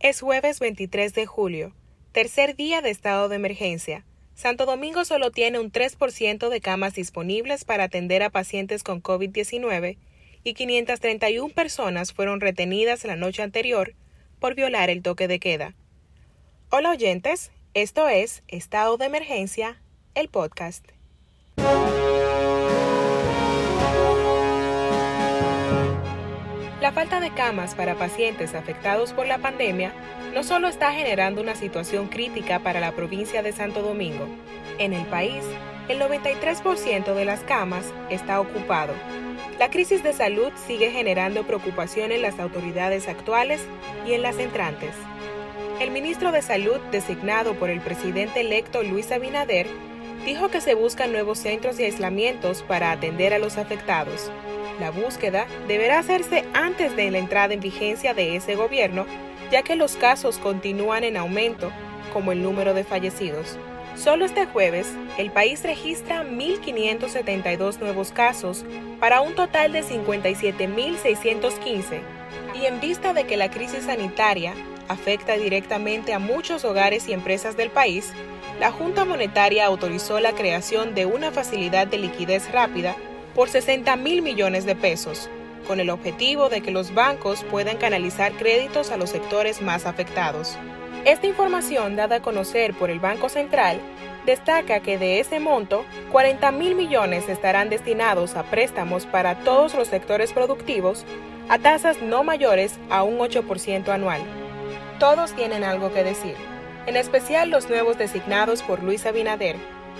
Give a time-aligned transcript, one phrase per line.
[0.00, 1.74] Es jueves 23 de julio,
[2.12, 4.02] tercer día de estado de emergencia.
[4.34, 9.98] Santo Domingo solo tiene un 3% de camas disponibles para atender a pacientes con COVID-19
[10.42, 13.92] y 531 personas fueron retenidas la noche anterior
[14.38, 15.74] por violar el toque de queda.
[16.70, 19.82] Hola oyentes, esto es Estado de Emergencia,
[20.14, 20.86] el podcast.
[26.90, 29.92] La falta de camas para pacientes afectados por la pandemia
[30.34, 34.26] no solo está generando una situación crítica para la provincia de Santo Domingo.
[34.80, 35.44] En el país,
[35.88, 38.92] el 93% de las camas está ocupado.
[39.60, 43.60] La crisis de salud sigue generando preocupación en las autoridades actuales
[44.04, 44.96] y en las entrantes.
[45.78, 49.68] El ministro de Salud, designado por el presidente electo Luis Abinader,
[50.24, 54.28] dijo que se buscan nuevos centros de aislamientos para atender a los afectados.
[54.80, 59.04] La búsqueda deberá hacerse antes de la entrada en vigencia de ese gobierno,
[59.50, 61.70] ya que los casos continúan en aumento,
[62.14, 63.58] como el número de fallecidos.
[63.94, 68.64] Solo este jueves, el país registra 1.572 nuevos casos
[68.98, 72.00] para un total de 57.615,
[72.58, 74.54] y en vista de que la crisis sanitaria
[74.88, 78.14] afecta directamente a muchos hogares y empresas del país,
[78.58, 82.96] la Junta Monetaria autorizó la creación de una facilidad de liquidez rápida
[83.34, 85.28] por 60 mil millones de pesos,
[85.66, 90.58] con el objetivo de que los bancos puedan canalizar créditos a los sectores más afectados.
[91.04, 93.80] Esta información dada a conocer por el Banco Central
[94.26, 99.88] destaca que de ese monto, 40 mil millones estarán destinados a préstamos para todos los
[99.88, 101.04] sectores productivos
[101.48, 104.20] a tasas no mayores a un 8% anual.
[104.98, 106.34] Todos tienen algo que decir,
[106.86, 109.56] en especial los nuevos designados por Luis Abinader,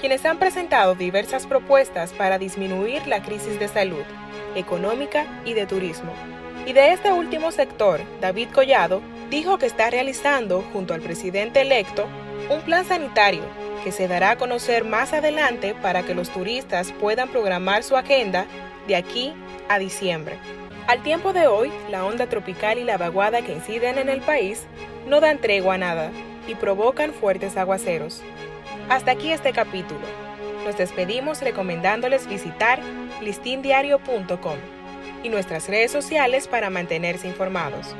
[0.00, 4.02] quienes han presentado diversas propuestas para disminuir la crisis de salud,
[4.54, 6.12] económica y de turismo.
[6.66, 12.06] Y de este último sector, David Collado dijo que está realizando, junto al presidente electo,
[12.50, 13.42] un plan sanitario
[13.82, 18.46] que se dará a conocer más adelante para que los turistas puedan programar su agenda
[18.86, 19.32] de aquí
[19.68, 20.38] a diciembre.
[20.86, 24.66] Al tiempo de hoy, la onda tropical y la vaguada que inciden en el país
[25.06, 26.10] no dan tregua a nada
[26.46, 28.22] y provocan fuertes aguaceros.
[28.92, 30.02] Hasta aquí este capítulo.
[30.66, 32.78] Nos despedimos recomendándoles visitar
[33.22, 34.58] listindiario.com
[35.22, 37.96] y nuestras redes sociales para mantenerse informados.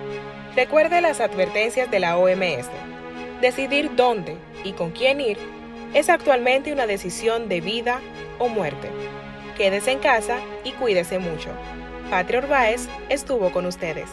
[0.55, 2.69] Recuerde las advertencias de la OMS.
[3.41, 5.39] Decidir dónde y con quién ir
[5.95, 7.99] es actualmente una decisión de vida
[8.39, 8.91] o muerte.
[9.57, 11.49] Quédese en casa y cuídese mucho.
[12.11, 14.11] Patria Orbaez estuvo con ustedes.